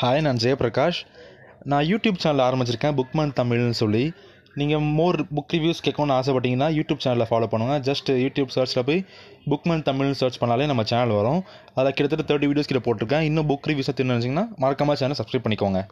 [0.00, 0.98] Hi நான் ஜெயபிரகாஷ்.
[1.70, 4.02] நான் YouTube channel ஆரம்பிச்சிருக்கேன் புக்மன் தமிழ்னு சொல்லி.
[4.60, 9.00] நீங்கள் மோர் புக் ரிவ்யூஸ் கேட்கணும்னு ஆசைப்பட்டீங்கன்னா யூடியூப் சேனலை ஃபாலோ பண்ணுங்கள் ஜஸ்ட் யூடியூப் சர்ச்சில் போய்
[9.52, 11.40] புக்மன் தமிழ்னு சர்ச் பண்ணாலே நம்ம சேனல் வரும்.
[11.78, 13.26] அதில் கிட்டத்தட்ட தேர்ட்டி வீடியோஸ் கிட்ட போட்டிருக்கேன்.
[13.30, 15.82] இன்னும் புக் ரிவ்யூஸை தெரிஞ்சு நினச்சிங்கன்னா மறக்காமல் சேனல் சப்ஸ்கிரைப் பண்ணிக்கோங்க.